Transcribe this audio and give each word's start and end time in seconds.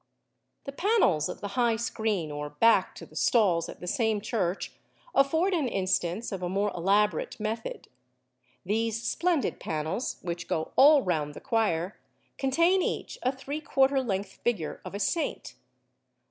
The 0.63 0.71
panels 0.71 1.29
of 1.29 1.41
the 1.41 1.49
high 1.49 1.75
screen 1.75 2.31
or 2.31 2.49
back 2.49 2.95
to 2.95 3.05
the 3.05 3.15
stalls 3.15 3.69
at 3.69 3.81
the 3.81 3.85
same 3.85 4.19
church 4.19 4.71
afford 5.13 5.53
an 5.53 5.67
instance 5.67 6.31
of 6.31 6.41
a 6.41 6.49
more 6.49 6.71
elaborate 6.71 7.39
method. 7.39 7.87
These 8.65 9.03
splendid 9.03 9.59
panels, 9.59 10.17
which 10.23 10.47
go 10.47 10.71
all 10.75 11.03
round 11.03 11.35
the 11.35 11.39
choir, 11.39 11.99
contain 12.39 12.81
each 12.81 13.19
a 13.21 13.31
three 13.31 13.61
quarter 13.61 14.01
length 14.01 14.39
figure 14.43 14.81
of 14.83 14.95
a 14.95 14.99
saint. 14.99 15.53